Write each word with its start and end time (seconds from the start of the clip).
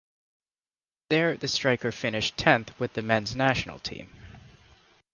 There 1.11 1.37
the 1.37 1.47
striker 1.47 1.91
finished 1.91 2.35
tenth 2.35 2.71
with 2.79 2.93
the 2.93 3.03
Men's 3.03 3.35
National 3.35 3.77
Team. 3.77 4.09